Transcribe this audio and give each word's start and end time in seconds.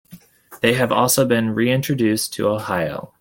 They 0.61 0.73
have 0.73 0.91
also 0.91 1.25
been 1.27 1.53
reintroduced 1.53 2.33
to 2.33 2.47
Ohio. 2.47 3.09